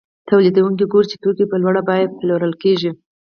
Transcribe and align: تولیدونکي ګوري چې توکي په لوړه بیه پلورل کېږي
تولیدونکي 0.29 0.85
ګوري 0.91 1.07
چې 1.11 1.17
توکي 1.23 1.45
په 1.51 1.57
لوړه 1.63 1.81
بیه 1.87 2.07
پلورل 2.17 2.53
کېږي 2.63 2.91